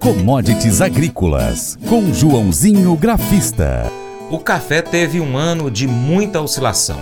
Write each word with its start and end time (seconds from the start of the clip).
Commodities 0.00 0.80
Agrícolas, 0.80 1.78
com 1.86 2.10
Joãozinho 2.10 2.96
Grafista. 2.96 3.92
O 4.30 4.38
café 4.38 4.80
teve 4.80 5.20
um 5.20 5.36
ano 5.36 5.70
de 5.70 5.86
muita 5.86 6.40
oscilação. 6.40 6.98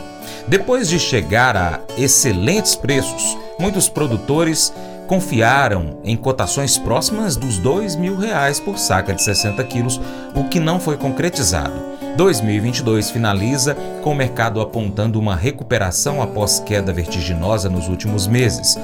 Depois 0.48 0.88
de 0.88 0.98
chegar 0.98 1.56
a 1.56 1.80
excelentes 1.96 2.74
preços, 2.74 3.38
muitos 3.56 3.88
produtores 3.88 4.74
confiaram 5.06 6.00
em 6.02 6.16
cotações 6.16 6.76
próximas 6.76 7.36
dos 7.36 7.58
dois 7.58 7.94
mil 7.94 8.16
reais 8.16 8.58
por 8.58 8.76
saca 8.76 9.14
de 9.14 9.22
60 9.22 9.62
quilos, 9.62 10.00
o 10.34 10.48
que 10.48 10.58
não 10.58 10.80
foi 10.80 10.96
concretizado. 10.96 11.80
2022 12.16 13.12
finaliza 13.12 13.76
com 14.02 14.10
o 14.10 14.16
mercado 14.16 14.60
apontando 14.60 15.20
uma 15.20 15.36
recuperação 15.36 16.20
após 16.20 16.58
queda 16.58 16.92
vertiginosa 16.92 17.70
nos 17.70 17.88
últimos 17.88 18.26
meses. 18.26 18.76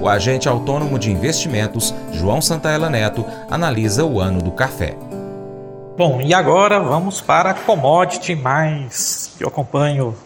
O 0.00 0.08
agente 0.08 0.48
autônomo 0.48 0.98
de 0.98 1.10
investimentos, 1.10 1.94
João 2.12 2.40
Santaella 2.40 2.88
Neto, 2.88 3.24
analisa 3.50 4.04
o 4.04 4.18
ano 4.18 4.40
do 4.40 4.50
café. 4.50 4.96
Bom, 5.96 6.22
e 6.22 6.32
agora 6.32 6.80
vamos 6.80 7.20
para 7.20 7.50
a 7.50 7.54
commodity 7.54 8.34
mais 8.34 9.34
que 9.36 9.44
eu 9.44 9.48
acompanho 9.48 10.16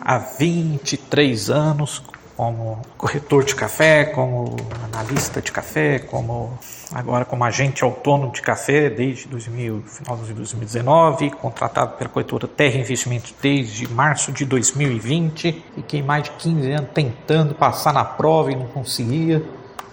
há 0.00 0.18
23 0.18 1.48
anos 1.48 2.02
como 2.36 2.80
corretor 2.96 3.44
de 3.44 3.54
café, 3.54 4.06
como 4.06 4.56
analista 4.92 5.40
de 5.40 5.52
café, 5.52 5.98
como 5.98 6.58
agora 6.92 7.24
como 7.24 7.44
agente 7.44 7.84
autônomo 7.84 8.32
de 8.32 8.42
café 8.42 8.90
desde 8.90 9.28
2000, 9.28 9.82
final 9.82 10.16
de 10.18 10.32
2019, 10.32 11.30
contratado 11.30 11.96
pela 11.96 12.10
corretora 12.10 12.48
Terra 12.48 12.78
Investimentos 12.78 13.34
desde 13.40 13.88
março 13.88 14.32
de 14.32 14.44
2020. 14.44 15.64
Fiquei 15.74 16.02
mais 16.02 16.24
de 16.24 16.30
15 16.32 16.72
anos 16.72 16.90
tentando 16.92 17.54
passar 17.54 17.92
na 17.92 18.04
prova 18.04 18.52
e 18.52 18.56
não 18.56 18.66
conseguia. 18.66 19.42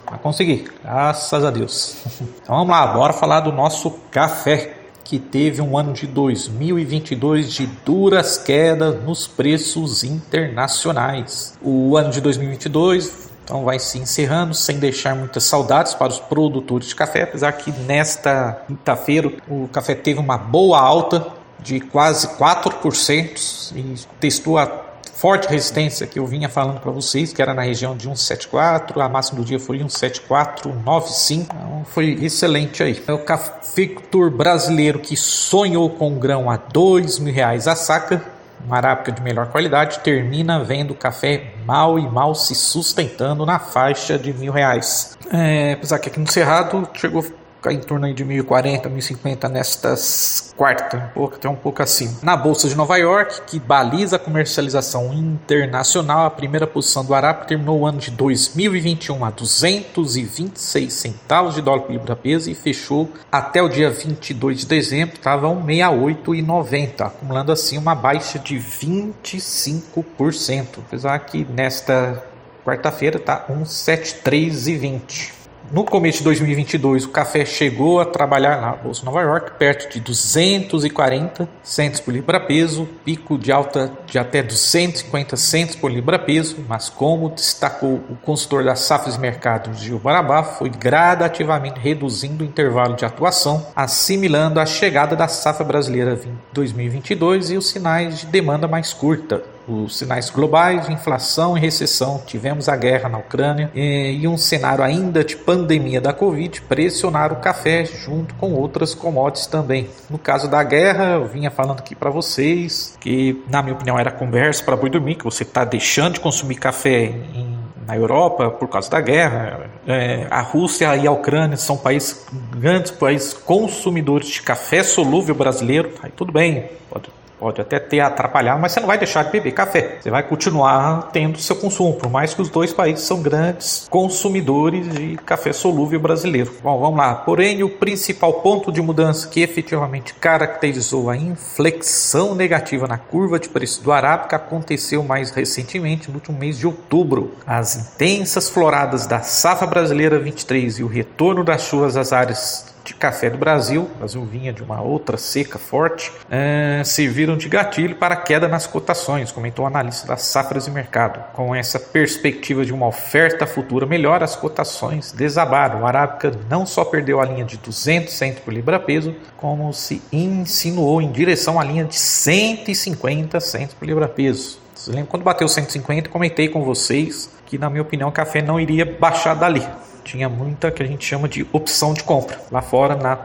Mas 0.10 0.20
consegui, 0.20 0.68
graças 0.84 1.46
a 1.46 1.52
Deus. 1.52 2.04
Então 2.42 2.56
vamos 2.58 2.72
lá, 2.72 2.88
bora 2.88 3.14
falar 3.14 3.42
do 3.42 3.52
nosso 3.52 3.92
café 4.12 4.81
que 5.04 5.20
teve 5.20 5.62
um 5.62 5.78
ano 5.78 5.94
de 5.94 6.08
2022 6.08 7.54
de 7.54 7.66
duras 7.86 8.38
quedas 8.38 9.04
nos 9.04 9.28
preços 9.28 10.04
internacionais. 10.04 11.58
O 11.62 11.98
ano 11.98 12.12
de 12.12 12.22
2022 12.22 13.32
então 13.44 13.66
vai 13.66 13.80
se 13.80 13.98
encerrando 13.98 14.54
sem 14.54 14.80
deixar 14.80 15.16
muitas 15.16 15.44
saudades 15.44 15.94
para 15.94 16.08
os 16.08 16.20
produtores 16.20 16.88
de 16.88 16.96
café, 16.96 17.24
apesar 17.24 17.52
que 17.54 17.72
nesta 17.82 18.64
quinta-feira 18.68 19.32
o 19.50 19.68
café 19.68 19.94
teve 19.94 20.20
uma 20.20 20.38
boa 20.38 20.80
alta 20.80 21.28
de 21.60 21.80
quase 21.80 22.28
4% 22.38 23.76
e 23.76 23.96
testou 24.20 24.58
a 24.58 24.91
forte 25.22 25.48
resistência 25.48 26.08
que 26.08 26.18
eu 26.18 26.26
vinha 26.26 26.50
falando 26.50 26.80
para 26.80 26.90
vocês, 26.90 27.32
que 27.32 27.40
era 27.44 27.54
na 27.54 27.62
região 27.62 27.96
de 27.96 28.06
174, 28.06 29.00
a 29.00 29.08
máxima 29.08 29.40
do 29.40 29.46
dia 29.46 29.60
foi 29.60 29.78
17495, 29.78 31.56
então 31.56 31.86
foi 31.86 32.18
excelente 32.24 32.82
aí. 32.82 33.04
É 33.06 33.14
o 33.14 33.20
cafeicultor 33.20 34.32
brasileiro 34.32 34.98
que 34.98 35.16
sonhou 35.16 35.92
com 35.92 36.18
grão 36.18 36.50
a 36.50 36.58
dois 36.58 37.20
mil 37.20 37.32
reais 37.32 37.68
a 37.68 37.76
saca, 37.76 38.20
uma 38.66 38.78
arábica 38.78 39.12
de 39.12 39.22
melhor 39.22 39.46
qualidade, 39.52 40.00
termina 40.00 40.64
vendo 40.64 40.96
café 40.96 41.54
mal 41.68 42.00
e 42.00 42.10
mal 42.10 42.34
se 42.34 42.56
sustentando 42.56 43.46
na 43.46 43.60
faixa 43.60 44.18
de 44.18 44.34
mil 44.34 44.52
reais. 44.52 45.16
É, 45.32 45.74
apesar 45.74 46.00
que 46.00 46.10
aqui 46.10 46.20
no 46.20 46.32
Cerrado 46.32 46.90
chegou 46.96 47.24
em 47.70 47.80
torno 47.80 48.12
de 48.14 48.24
1040, 48.24 48.90
1050 48.90 49.50
nestas 49.50 50.54
quarta, 50.56 50.98
um 50.98 51.08
pouco, 51.14 51.36
até 51.36 51.50
um 51.50 51.56
pouco 51.56 51.82
acima. 51.82 52.14
Na 52.22 52.38
Bolsa 52.38 52.70
de 52.70 52.76
Nova 52.76 52.98
York, 52.98 53.42
que 53.48 53.60
baliza 53.60 54.16
a 54.16 54.20
comercialização 54.20 55.14
internacional, 55.14 56.26
a 56.26 56.30
primeira 56.30 56.68
posição 56.68 57.04
do 57.04 57.14
Arap 57.14 57.46
terminou 57.48 57.80
o 57.80 57.86
ano 57.86 57.98
de 57.98 58.12
2021 58.12 59.26
a 59.26 59.32
226 59.32 60.94
centavos 60.94 61.56
de 61.56 61.62
dólar 61.62 61.82
por 61.82 61.92
libra 61.92 62.16
peso 62.16 62.50
e 62.50 62.56
fechou 62.56 63.10
até 63.32 63.62
o 63.62 63.70
dia 63.70 63.90
22 63.90 64.60
de 64.60 64.68
dezembro, 64.68 65.16
estava 65.16 65.48
168,90, 65.48 67.08
acumulando 67.08 67.52
assim 67.52 67.78
uma 67.78 67.96
baixa 67.96 68.40
de 68.40 68.58
25%, 68.58 70.80
apesar 70.86 71.20
que 71.20 71.46
nesta 71.46 72.24
quarta-feira 72.64 73.18
está 73.18 73.46
173,20. 73.48 75.41
No 75.72 75.86
começo 75.86 76.18
de 76.18 76.26
2022, 76.26 77.06
o 77.06 77.10
café 77.12 77.46
chegou 77.46 78.02
a 78.02 78.06
trabalhar 78.06 78.60
na 78.60 78.74
Bolsa 78.74 79.06
Nova 79.06 79.22
York 79.22 79.54
perto 79.58 79.90
de 79.90 80.02
240 80.02 81.48
centos 81.64 82.02
por 82.02 82.14
libra 82.14 82.42
peso, 82.42 82.86
pico 83.06 83.38
de 83.38 83.54
alta 83.54 83.90
de 84.06 84.20
até 84.20 84.44
250 84.44 85.38
centos 85.38 85.78
por 85.78 85.90
libra 85.90 86.20
peso, 86.20 86.58
mas 86.68 86.90
como 86.90 87.30
destacou 87.30 88.02
o 88.10 88.18
consultor 88.22 88.66
das 88.66 88.82
safras 88.82 89.16
e 89.16 89.20
mercados 89.20 89.80
Gil 89.80 89.98
Barabá, 89.98 90.44
foi 90.44 90.70
gradativamente 90.70 91.80
reduzindo 91.80 92.44
o 92.44 92.48
intervalo 92.48 92.98
de 92.98 93.06
atuação, 93.06 93.66
assimilando 93.74 94.60
a 94.60 94.66
chegada 94.66 95.16
da 95.16 95.30
safra 95.30 95.64
brasileira 95.64 96.20
2022 96.52 97.52
e 97.52 97.56
os 97.56 97.70
sinais 97.70 98.20
de 98.20 98.26
demanda 98.26 98.68
mais 98.68 98.92
curta 98.92 99.42
os 99.68 99.98
sinais 99.98 100.30
globais 100.30 100.90
inflação 100.90 101.58
e 101.58 101.60
recessão, 101.60 102.22
tivemos 102.26 102.68
a 102.68 102.76
guerra 102.76 103.10
na 103.10 103.18
Ucrânia 103.18 103.72
e, 103.74 104.28
um 104.28 104.38
cenário 104.38 104.84
ainda 104.84 105.24
de 105.24 105.36
pandemia 105.36 106.00
da 106.00 106.14
Covid 106.14 106.62
pressionaram 106.64 107.36
o 107.36 107.40
café 107.40 107.86
junto 107.86 108.34
com 108.36 108.54
outras 108.54 108.94
commodities 108.94 109.48
também. 109.48 109.90
No 110.10 110.18
caso 110.18 110.48
da 110.48 110.64
guerra, 110.64 111.16
eu 111.16 111.28
vinha 111.28 111.52
falando 111.52 111.80
aqui 111.80 111.96
para 111.96 112.10
vocês 112.10 112.98
que, 113.00 113.44
na 113.50 113.62
minha 113.62 113.76
opinião, 113.76 114.00
era 114.00 114.12
conversa 114.12 114.64
para 114.64 114.76
boi 114.76 114.90
dormir, 114.90 115.16
que 115.16 115.24
você 115.24 115.44
está 115.44 115.64
deixando 115.64 116.14
de 116.14 116.20
consumir 116.20 116.56
café 116.56 117.14
em 117.34 117.62
na 117.92 117.98
Europa 117.98 118.50
por 118.52 118.70
causa 118.70 118.90
da 118.90 119.02
guerra. 119.02 119.70
É, 119.88 120.28
a 120.30 120.42
Rússia 120.42 120.96
e 120.96 121.06
a 121.06 121.12
Ucrânia 121.12 121.58
são 121.58 121.76
países 121.76 122.26
grandes 122.56 122.92
países 122.92 123.34
consumidores 123.34 124.28
de 124.30 124.42
café 124.42 124.84
solúvel 124.84 125.36
brasileiro. 125.36 125.92
Aí 126.02 126.12
tudo 126.12 126.32
bem, 126.32 126.70
pode 126.90 127.10
Pode 127.42 127.60
até 127.60 127.80
ter 127.80 128.02
atrapalhado, 128.02 128.62
mas 128.62 128.72
você 128.72 128.80
não 128.80 128.86
vai 128.86 129.00
deixar 129.00 129.24
de 129.24 129.32
beber 129.32 129.52
café. 129.52 129.98
Você 130.00 130.12
vai 130.12 130.22
continuar 130.22 131.10
tendo 131.12 131.40
seu 131.40 131.56
consumo, 131.56 131.96
por 131.96 132.08
mais 132.08 132.36
que 132.36 132.42
os 132.44 132.52
dois 132.52 132.72
países 132.72 133.04
são 133.04 133.20
grandes 133.20 133.88
consumidores 133.90 134.88
de 134.88 135.18
café 135.26 135.52
solúvel 135.52 136.00
brasileiro. 136.00 136.54
Bom, 136.62 136.80
vamos 136.80 137.00
lá. 137.00 137.16
Porém, 137.16 137.64
o 137.64 137.70
principal 137.70 138.34
ponto 138.42 138.72
de 138.72 138.80
mudança 138.80 139.28
que 139.28 139.42
efetivamente 139.42 140.14
caracterizou 140.14 141.10
a 141.10 141.18
inflexão 141.18 142.36
negativa 142.36 142.88
na 142.88 143.00
curva 143.00 143.40
de 143.40 143.50
preço 143.50 143.82
do 143.82 143.92
arábica 143.92 144.36
aconteceu 144.36 145.04
mais 145.04 145.32
recentemente, 145.32 146.10
no 146.10 146.18
último 146.18 146.38
mês 146.38 146.60
de 146.60 146.68
outubro. 146.68 147.32
As 147.48 147.76
intensas 147.76 148.52
floradas 148.52 149.08
da 149.08 149.22
safra 149.22 149.66
brasileira 149.66 150.20
23 150.20 150.78
e 150.78 150.84
o 150.84 150.88
retorno 150.88 151.44
das 151.44 151.64
chuvas 151.64 151.98
às 151.98 152.14
áreas 152.14 152.71
de 152.84 152.94
café 152.94 153.30
do 153.30 153.38
Brasil, 153.38 153.90
o 153.96 153.98
Brasil 153.98 154.24
vinha 154.26 154.52
de 154.52 154.64
uma 154.64 154.82
outra 154.82 155.18
seca 155.18 155.60
forte, 155.60 156.12
é, 156.30 156.82
serviram 156.84 157.38
de 157.38 157.48
gatilho 157.48 157.96
para 157.96 158.16
a 158.16 158.18
queda 158.18 158.48
nas 158.48 158.66
cotações, 158.66 159.32
comentou 159.32 159.66
o 159.66 159.68
analista 159.68 160.08
das 160.08 160.24
safras 160.24 160.68
e 160.68 160.72
mercado. 160.72 161.24
Com 161.34 161.54
essa 161.56 161.80
perspectiva 161.80 162.66
de 162.66 162.74
uma 162.74 162.88
oferta 162.88 163.46
futura 163.46 163.86
melhor, 163.86 164.24
as 164.24 164.36
cotações 164.36 165.12
desabaram. 165.12 165.82
O 165.82 165.86
Arábica 165.86 166.32
não 166.50 166.66
só 166.66 166.84
perdeu 166.84 167.20
a 167.20 167.26
linha 167.26 167.46
de 167.46 167.58
200 167.58 168.14
centos 168.14 168.44
por 168.44 168.54
libra 168.54 168.80
peso, 168.80 169.16
como 169.38 169.72
se 169.74 170.02
insinuou 170.12 171.02
em 171.02 171.12
direção 171.12 171.60
à 171.60 171.64
linha 171.64 171.86
de 171.86 171.96
150 171.96 173.40
centos 173.40 173.76
por 173.76 173.86
libra 173.86 174.08
peso. 174.08 174.60
Você 174.74 174.92
lembra 174.92 175.08
quando 175.08 175.24
bateu 175.24 175.48
150, 175.48 176.10
comentei 176.10 176.50
com 176.50 176.64
vocês 176.64 177.30
que, 177.46 177.58
na 177.58 177.70
minha 177.70 177.84
opinião, 177.84 178.10
o 178.10 178.12
café 178.12 178.42
não 178.42 178.60
iria 178.60 178.86
baixar 178.86 179.36
dali 179.36 179.64
tinha 180.04 180.30
muita 180.30 180.72
que 180.72 180.82
a 180.84 180.86
gente 180.86 181.06
chama 181.06 181.28
de 181.28 181.46
opção 181.52 181.94
de 181.94 182.04
compra 182.04 182.40
lá 182.52 182.62
fora 182.62 182.96
na, 182.96 183.16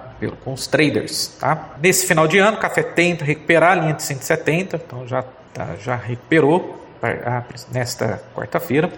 com 0.45 0.53
os 0.53 0.67
traders. 0.67 1.29
Tá? 1.39 1.77
Nesse 1.83 2.07
final 2.07 2.27
de 2.27 2.39
ano, 2.39 2.57
o 2.57 2.61
café 2.61 2.83
tenta 2.83 3.25
recuperar 3.25 3.73
a 3.73 3.75
linha 3.75 3.95
de 3.95 4.03
170, 4.03 4.77
então 4.77 5.07
já, 5.07 5.25
tá, 5.53 5.75
já 5.79 5.97
recuperou 5.97 6.87
nesta 7.71 8.23
quarta-feira, 8.35 8.91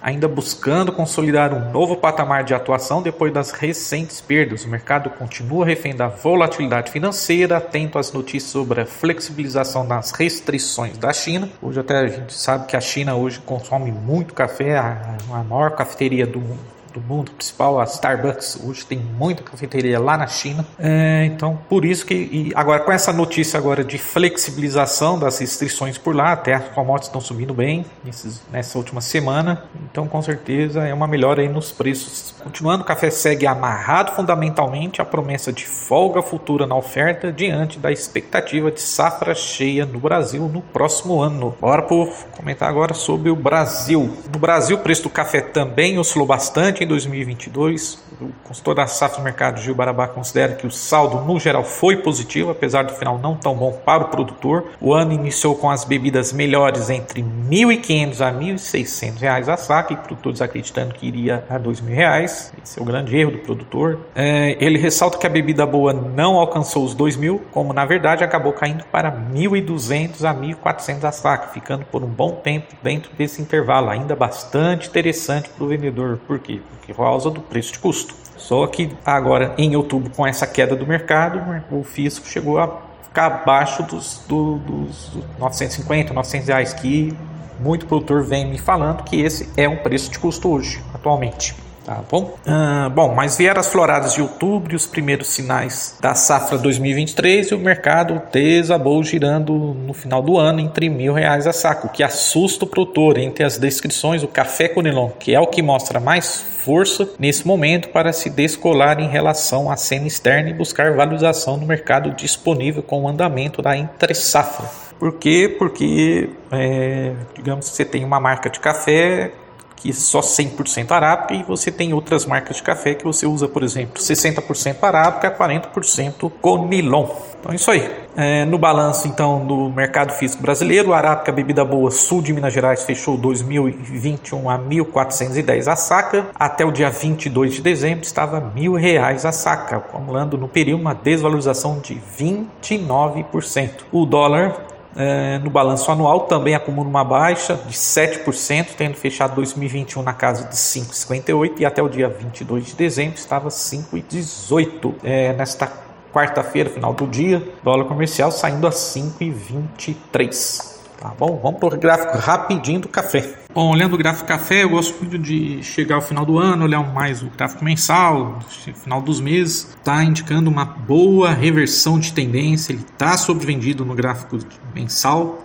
ainda 0.00 0.28
buscando 0.28 0.92
consolidar 0.92 1.52
um 1.52 1.72
novo 1.72 1.96
patamar 1.96 2.44
de 2.44 2.54
atuação 2.54 3.02
depois 3.02 3.32
das 3.32 3.50
recentes 3.50 4.20
perdas. 4.20 4.64
O 4.64 4.68
mercado 4.68 5.10
continua 5.10 5.66
refém 5.66 5.94
da 5.94 6.06
volatilidade 6.06 6.92
financeira, 6.92 7.56
atento 7.56 7.98
às 7.98 8.12
notícias 8.12 8.52
sobre 8.52 8.82
a 8.82 8.86
flexibilização 8.86 9.86
das 9.86 10.12
restrições 10.12 10.96
da 10.98 11.12
China. 11.12 11.48
Hoje 11.60 11.80
até 11.80 11.98
a 11.98 12.06
gente 12.06 12.32
sabe 12.32 12.66
que 12.66 12.76
a 12.76 12.80
China 12.80 13.16
hoje 13.16 13.40
consome 13.40 13.90
muito 13.90 14.34
café, 14.34 14.78
a 14.78 15.44
maior 15.48 15.72
cafeteria 15.72 16.26
do 16.26 16.38
mundo 16.38 16.77
do 16.92 17.00
mundo 17.00 17.30
principal, 17.32 17.80
a 17.80 17.84
Starbucks. 17.84 18.60
Hoje 18.64 18.84
tem 18.84 18.98
muita 18.98 19.42
cafeteria 19.42 19.98
lá 19.98 20.16
na 20.16 20.26
China. 20.26 20.66
É, 20.78 21.24
então, 21.26 21.58
por 21.68 21.84
isso 21.84 22.04
que 22.06 22.52
agora 22.54 22.80
com 22.80 22.92
essa 22.92 23.12
notícia 23.12 23.58
agora 23.58 23.84
de 23.84 23.98
flexibilização 23.98 25.18
das 25.18 25.38
restrições 25.38 25.98
por 25.98 26.14
lá, 26.14 26.32
até 26.32 26.54
as 26.54 26.68
commodities 26.68 27.08
estão 27.08 27.20
subindo 27.20 27.54
bem 27.54 27.84
nesses, 28.04 28.42
nessa 28.50 28.78
última 28.78 29.00
semana. 29.00 29.64
Então, 29.90 30.06
com 30.06 30.20
certeza 30.22 30.86
é 30.86 30.94
uma 30.94 31.06
melhora 31.06 31.42
aí 31.42 31.48
nos 31.48 31.72
preços. 31.72 32.34
Continuando, 32.42 32.82
o 32.82 32.86
café 32.86 33.10
segue 33.10 33.46
amarrado 33.46 34.12
fundamentalmente 34.12 35.00
à 35.00 35.04
promessa 35.04 35.52
de 35.52 35.66
folga 35.66 36.22
futura 36.22 36.66
na 36.66 36.76
oferta 36.76 37.32
diante 37.32 37.78
da 37.78 37.90
expectativa 37.92 38.70
de 38.70 38.80
safra 38.80 39.34
cheia 39.34 39.84
no 39.84 39.98
Brasil 39.98 40.48
no 40.48 40.60
próximo 40.60 41.20
ano. 41.20 41.54
Bora 41.60 41.82
por 41.82 42.12
comentar 42.36 42.68
agora 42.68 42.94
sobre 42.94 43.30
o 43.30 43.36
Brasil. 43.36 44.10
No 44.32 44.38
Brasil, 44.38 44.76
o 44.76 44.80
preço 44.80 45.04
do 45.04 45.10
café 45.10 45.40
também 45.40 45.98
oscilou 45.98 46.26
bastante 46.26 46.77
em 46.84 46.86
2022. 46.86 48.02
O 48.20 48.30
consultor 48.44 48.74
da 48.74 48.86
safra 48.86 49.18
do 49.18 49.24
mercado 49.24 49.60
Gil 49.60 49.74
Barabá 49.74 50.08
considera 50.08 50.54
que 50.54 50.66
o 50.66 50.70
saldo 50.70 51.20
no 51.24 51.38
geral 51.38 51.64
foi 51.64 51.96
positivo, 51.96 52.50
apesar 52.50 52.82
do 52.82 52.92
final 52.94 53.18
não 53.18 53.36
tão 53.36 53.54
bom 53.54 53.72
para 53.84 54.04
o 54.04 54.08
produtor. 54.08 54.66
O 54.80 54.92
ano 54.92 55.12
iniciou 55.12 55.54
com 55.54 55.70
as 55.70 55.84
bebidas 55.84 56.32
melhores 56.32 56.90
entre 56.90 57.20
R$ 57.20 57.28
1.500 57.48 58.20
a 58.20 58.30
R$ 58.30 58.54
1.600 58.54 59.48
a 59.48 59.56
saca 59.56 59.92
e 59.92 59.96
produtores 59.96 60.40
acreditando 60.40 60.94
que 60.94 61.06
iria 61.06 61.44
a 61.48 61.54
R$ 61.54 61.64
2.000. 61.64 62.24
Esse 62.62 62.78
é 62.78 62.82
o 62.82 62.84
grande 62.84 63.16
erro 63.16 63.32
do 63.32 63.38
produtor. 63.38 63.98
É, 64.14 64.56
ele 64.60 64.78
ressalta 64.78 65.18
que 65.18 65.26
a 65.26 65.30
bebida 65.30 65.66
boa 65.66 65.92
não 65.92 66.36
alcançou 66.36 66.84
os 66.84 66.92
R$ 66.92 66.98
2.000, 66.98 67.40
como 67.52 67.72
na 67.72 67.84
verdade 67.84 68.24
acabou 68.24 68.52
caindo 68.52 68.84
para 68.90 69.08
R$ 69.10 69.16
1.200 69.34 70.24
a 70.24 70.32
R$ 70.32 70.54
1.400 70.54 71.04
a 71.04 71.12
saca, 71.12 71.48
ficando 71.48 71.84
por 71.84 72.02
um 72.02 72.08
bom 72.08 72.32
tempo 72.32 72.74
dentro 72.82 73.10
desse 73.16 73.40
intervalo, 73.40 73.90
ainda 73.90 74.14
bastante 74.14 74.88
interessante 74.88 75.48
para 75.48 75.64
o 75.64 75.68
vendedor. 75.68 76.18
Porque 76.26 76.60
por 76.86 76.96
causa 76.96 77.30
do 77.30 77.40
preço 77.40 77.72
de 77.72 77.78
custo. 77.78 78.14
Só 78.36 78.66
que 78.66 78.90
agora, 79.04 79.54
em 79.58 79.76
outubro, 79.76 80.10
com 80.10 80.26
essa 80.26 80.46
queda 80.46 80.74
do 80.76 80.86
mercado, 80.86 81.42
o 81.70 81.82
fisco 81.82 82.26
chegou 82.26 82.58
a 82.58 82.80
ficar 83.02 83.26
abaixo 83.26 83.82
dos, 83.82 84.24
do, 84.28 84.58
dos 84.58 85.10
950, 85.38 86.14
900 86.14 86.48
reais, 86.48 86.72
que 86.72 87.16
muito 87.58 87.86
produtor 87.86 88.22
vem 88.22 88.46
me 88.46 88.58
falando 88.58 89.02
que 89.02 89.20
esse 89.20 89.50
é 89.56 89.68
um 89.68 89.76
preço 89.76 90.10
de 90.10 90.18
custo 90.18 90.48
hoje, 90.48 90.82
atualmente. 90.94 91.54
Tá 91.88 92.02
bom? 92.06 92.36
Ah, 92.46 92.90
bom, 92.94 93.14
mas 93.14 93.38
vieram 93.38 93.60
as 93.60 93.68
floradas 93.68 94.12
de 94.12 94.20
outubro 94.20 94.74
e 94.74 94.76
os 94.76 94.84
primeiros 94.84 95.28
sinais 95.28 95.96
da 95.98 96.14
safra 96.14 96.58
2023 96.58 97.46
e 97.46 97.54
o 97.54 97.58
mercado 97.58 98.20
desabou 98.30 99.02
girando 99.02 99.54
no 99.54 99.94
final 99.94 100.20
do 100.20 100.36
ano 100.36 100.60
entre 100.60 100.90
mil 100.90 101.14
reais 101.14 101.46
a 101.46 101.52
saco, 101.54 101.88
que 101.88 102.02
assusta 102.02 102.66
o 102.66 102.68
produtor. 102.68 103.16
Entre 103.16 103.42
as 103.42 103.56
descrições, 103.56 104.22
o 104.22 104.28
café 104.28 104.68
Conilon, 104.68 105.08
que 105.18 105.34
é 105.34 105.40
o 105.40 105.46
que 105.46 105.62
mostra 105.62 105.98
mais 105.98 106.42
força 106.58 107.08
nesse 107.18 107.46
momento 107.46 107.88
para 107.88 108.12
se 108.12 108.28
descolar 108.28 109.00
em 109.00 109.08
relação 109.08 109.70
à 109.70 109.76
cena 109.78 110.06
externa 110.06 110.50
e 110.50 110.52
buscar 110.52 110.94
valorização 110.94 111.56
no 111.56 111.66
mercado 111.66 112.10
disponível 112.10 112.82
com 112.82 113.04
o 113.04 113.08
andamento 113.08 113.62
da 113.62 113.74
entre 113.74 114.14
safra. 114.14 114.66
Por 114.98 115.14
quê? 115.14 115.56
Porque, 115.58 116.28
é, 116.52 117.14
digamos 117.34 117.70
que 117.70 117.76
você 117.76 117.84
tem 117.86 118.04
uma 118.04 118.20
marca 118.20 118.50
de 118.50 118.60
café 118.60 119.32
que 119.78 119.90
é 119.90 119.92
só 119.92 120.20
100% 120.20 120.90
arábica 120.90 121.34
e 121.34 121.42
você 121.42 121.70
tem 121.70 121.92
outras 121.94 122.26
marcas 122.26 122.56
de 122.56 122.62
café 122.62 122.94
que 122.94 123.04
você 123.04 123.26
usa, 123.26 123.48
por 123.48 123.62
exemplo, 123.62 124.00
60% 124.00 124.76
arábica, 124.82 125.30
40% 125.30 126.30
conilon. 126.40 127.08
Então 127.40 127.52
é 127.52 127.54
isso 127.54 127.70
aí. 127.70 127.88
É, 128.16 128.44
no 128.44 128.58
balanço 128.58 129.06
então 129.06 129.46
do 129.46 129.70
mercado 129.70 130.12
físico 130.12 130.42
brasileiro, 130.42 130.92
a 130.92 130.98
Arábica 130.98 131.30
Bebida 131.30 131.64
Boa 131.64 131.90
Sul 131.90 132.20
de 132.20 132.32
Minas 132.32 132.52
Gerais 132.52 132.82
fechou 132.82 133.16
2021 133.16 134.50
a 134.50 134.58
1.410 134.58 135.68
a 135.70 135.76
saca. 135.76 136.26
Até 136.34 136.64
o 136.64 136.72
dia 136.72 136.90
22 136.90 137.54
de 137.54 137.62
dezembro 137.62 138.02
estava 138.02 138.38
R$ 138.38 138.60
1.000 138.60 139.24
a 139.24 139.30
saca, 139.30 139.76
acumulando 139.76 140.36
no 140.36 140.48
período 140.48 140.80
uma 140.80 140.94
desvalorização 140.94 141.78
de 141.78 142.00
29%. 142.18 143.70
O 143.92 144.04
dólar 144.04 144.67
é, 144.96 145.38
no 145.38 145.50
balanço 145.50 145.90
anual 145.90 146.20
também 146.20 146.54
acumula 146.54 146.88
uma 146.88 147.04
baixa 147.04 147.54
de 147.54 147.74
7%, 147.74 148.68
tendo 148.76 148.94
fechado 148.96 149.34
2021 149.36 150.02
na 150.02 150.12
casa 150.12 150.44
de 150.48 150.56
5,58 150.56 151.54
e 151.58 151.66
até 151.66 151.82
o 151.82 151.88
dia 151.88 152.08
22 152.08 152.66
de 152.66 152.74
dezembro 152.74 153.16
estava 153.16 153.48
5,18. 153.48 154.94
É, 155.04 155.32
nesta 155.34 155.70
quarta-feira, 156.12 156.70
final 156.70 156.92
do 156.92 157.06
dia, 157.06 157.42
dólar 157.62 157.84
comercial 157.84 158.30
saindo 158.30 158.66
a 158.66 158.70
5,23. 158.70 160.67
Tá 161.00 161.14
bom? 161.16 161.38
Vamos 161.40 161.60
para 161.60 161.76
o 161.76 161.78
gráfico 161.78 162.18
rapidinho 162.18 162.80
do 162.80 162.88
café. 162.88 163.36
Bom, 163.54 163.70
olhando 163.70 163.94
o 163.94 163.96
gráfico 163.96 164.26
café, 164.26 164.64
eu 164.64 164.70
gosto 164.70 164.98
muito 164.98 165.16
de 165.16 165.62
chegar 165.62 165.94
ao 165.94 166.02
final 166.02 166.26
do 166.26 166.38
ano, 166.38 166.64
olhar 166.64 166.82
mais 166.92 167.22
o 167.22 167.30
gráfico 167.36 167.64
mensal, 167.64 168.40
final 168.74 169.00
dos 169.00 169.20
meses, 169.20 169.76
está 169.76 170.02
indicando 170.02 170.50
uma 170.50 170.64
boa 170.64 171.30
reversão 171.30 172.00
de 172.00 172.12
tendência, 172.12 172.72
ele 172.72 172.82
está 172.82 173.16
sobrevendido 173.16 173.84
no 173.84 173.94
gráfico 173.94 174.38
mensal, 174.74 175.44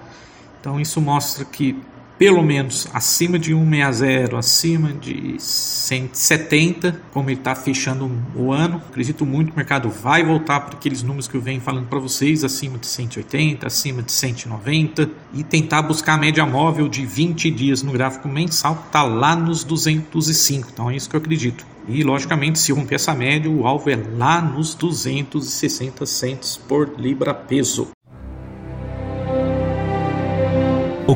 então 0.60 0.80
isso 0.80 1.00
mostra 1.00 1.46
que 1.46 1.80
pelo 2.24 2.42
menos 2.42 2.88
acima 2.94 3.38
de 3.38 3.54
160, 3.54 4.38
acima 4.38 4.94
de 4.94 5.36
170, 5.38 7.02
como 7.12 7.30
ele 7.30 7.38
está 7.38 7.54
fechando 7.54 8.10
o 8.34 8.50
ano. 8.50 8.82
Acredito 8.88 9.26
muito 9.26 9.48
que 9.48 9.54
o 9.56 9.58
mercado 9.58 9.90
vai 9.90 10.24
voltar 10.24 10.62
para 10.62 10.78
aqueles 10.78 11.04
números 11.04 11.28
que 11.28 11.36
eu 11.36 11.42
venho 11.42 11.60
falando 11.60 11.88
para 11.88 12.00
vocês, 12.00 12.46
acima 12.46 12.78
de 12.78 12.88
180, 12.88 13.68
acima 13.68 14.02
de 14.02 14.14
190, 14.14 15.10
e 15.34 15.44
tentar 15.44 15.82
buscar 15.82 16.14
a 16.14 16.18
média 16.18 16.46
móvel 16.46 16.88
de 16.88 17.06
20 17.06 17.52
dias 17.52 17.84
no 17.84 17.92
gráfico 17.92 18.30
mensal, 18.30 18.78
que 18.78 18.88
está 18.88 19.04
lá 19.04 19.36
nos 19.36 19.66
205. 19.66 20.70
Então 20.72 20.90
é 20.90 20.96
isso 20.96 21.10
que 21.10 21.18
eu 21.18 21.20
acredito. 21.20 21.66
E 21.90 22.04
logicamente, 22.04 22.58
se 22.58 22.72
romper 22.72 22.96
essa 22.96 23.14
média, 23.14 23.52
o 23.52 23.68
alvo 23.68 23.90
é 23.90 24.00
lá 24.16 24.42
nos 24.42 24.74
260 24.76 26.06
centos 26.06 26.56
por 26.56 26.90
libra 26.98 27.34
peso. 27.34 27.90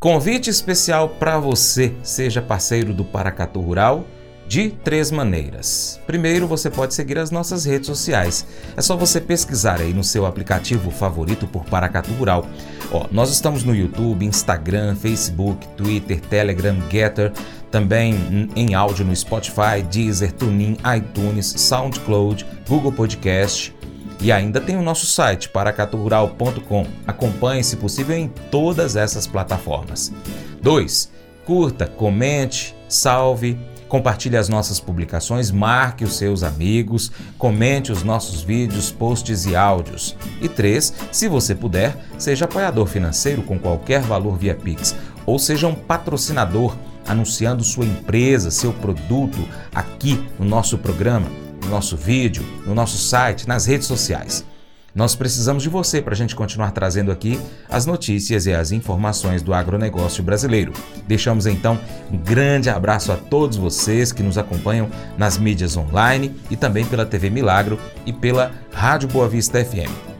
Convite 0.00 0.48
especial 0.48 1.10
para 1.10 1.38
você, 1.38 1.92
seja 2.02 2.40
parceiro 2.40 2.94
do 2.94 3.04
Paracatu 3.04 3.60
Rural 3.60 4.06
de 4.48 4.70
três 4.70 5.10
maneiras. 5.10 6.00
Primeiro, 6.06 6.46
você 6.46 6.70
pode 6.70 6.94
seguir 6.94 7.18
as 7.18 7.30
nossas 7.30 7.66
redes 7.66 7.86
sociais. 7.86 8.46
É 8.74 8.80
só 8.80 8.96
você 8.96 9.20
pesquisar 9.20 9.78
aí 9.78 9.92
no 9.92 10.02
seu 10.02 10.24
aplicativo 10.24 10.90
favorito 10.90 11.46
por 11.46 11.66
Paracatu 11.66 12.12
Rural. 12.14 12.46
Ó, 12.90 13.08
nós 13.12 13.30
estamos 13.30 13.62
no 13.62 13.76
YouTube, 13.76 14.24
Instagram, 14.24 14.96
Facebook, 14.96 15.68
Twitter, 15.76 16.18
Telegram, 16.18 16.76
Getter, 16.90 17.30
também 17.70 18.48
em 18.56 18.74
áudio 18.74 19.04
no 19.04 19.14
Spotify, 19.14 19.82
Deezer, 19.92 20.32
TuneIn, 20.32 20.78
iTunes, 20.96 21.46
SoundCloud, 21.58 22.46
Google 22.66 22.92
Podcast. 22.92 23.74
E 24.20 24.30
ainda 24.30 24.60
tem 24.60 24.76
o 24.76 24.82
nosso 24.82 25.06
site, 25.06 25.48
paracaturural.com. 25.48 26.86
Acompanhe, 27.06 27.64
se 27.64 27.76
possível, 27.76 28.16
em 28.16 28.28
todas 28.50 28.96
essas 28.96 29.26
plataformas. 29.26 30.12
2. 30.62 31.10
Curta, 31.44 31.86
comente, 31.86 32.74
salve, 32.88 33.58
compartilhe 33.88 34.36
as 34.36 34.48
nossas 34.48 34.78
publicações, 34.78 35.50
marque 35.50 36.04
os 36.04 36.16
seus 36.16 36.42
amigos, 36.42 37.10
comente 37.38 37.90
os 37.90 38.02
nossos 38.02 38.42
vídeos, 38.42 38.92
posts 38.92 39.46
e 39.46 39.56
áudios. 39.56 40.14
E 40.40 40.48
3. 40.48 40.94
Se 41.10 41.26
você 41.26 41.54
puder, 41.54 41.96
seja 42.18 42.44
apoiador 42.44 42.86
financeiro 42.86 43.42
com 43.42 43.58
qualquer 43.58 44.02
valor 44.02 44.36
via 44.36 44.54
Pix 44.54 44.94
ou 45.26 45.38
seja 45.38 45.68
um 45.68 45.74
patrocinador 45.74 46.76
anunciando 47.06 47.64
sua 47.64 47.84
empresa, 47.84 48.50
seu 48.50 48.72
produto 48.72 49.38
aqui 49.74 50.24
no 50.38 50.44
nosso 50.44 50.78
programa, 50.78 51.26
no 51.62 51.68
nosso 51.68 51.96
vídeo, 51.96 52.44
no 52.66 52.74
nosso 52.74 52.98
site, 52.98 53.46
nas 53.46 53.66
redes 53.66 53.86
sociais. 53.86 54.44
Nós 54.94 55.14
precisamos 55.14 55.62
de 55.62 55.68
você 55.68 56.02
para 56.02 56.14
a 56.14 56.16
gente 56.16 56.34
continuar 56.34 56.72
trazendo 56.72 57.12
aqui 57.12 57.40
as 57.68 57.86
notícias 57.86 58.46
e 58.46 58.52
as 58.52 58.72
informações 58.72 59.40
do 59.40 59.54
agronegócio 59.54 60.22
brasileiro. 60.22 60.72
Deixamos 61.06 61.46
então 61.46 61.78
um 62.10 62.18
grande 62.18 62.68
abraço 62.68 63.12
a 63.12 63.16
todos 63.16 63.56
vocês 63.56 64.10
que 64.10 64.22
nos 64.22 64.36
acompanham 64.36 64.90
nas 65.16 65.38
mídias 65.38 65.76
online 65.76 66.34
e 66.50 66.56
também 66.56 66.84
pela 66.84 67.06
TV 67.06 67.30
Milagro 67.30 67.78
e 68.04 68.12
pela 68.12 68.50
Rádio 68.72 69.08
Boa 69.08 69.28
Vista 69.28 69.64
FM. 69.64 70.10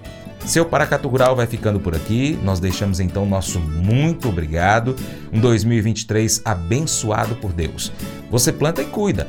Seu 0.46 0.64
Paracatu 0.64 1.08
Rural 1.08 1.36
vai 1.36 1.46
ficando 1.46 1.78
por 1.80 1.94
aqui. 1.94 2.38
Nós 2.42 2.60
deixamos 2.60 2.98
então 3.00 3.26
nosso 3.26 3.60
muito 3.60 4.28
obrigado. 4.28 4.96
Um 5.32 5.40
2023 5.40 6.42
abençoado 6.44 7.34
por 7.36 7.52
Deus. 7.52 7.92
Você 8.30 8.52
planta 8.52 8.82
e 8.82 8.86
cuida. 8.86 9.28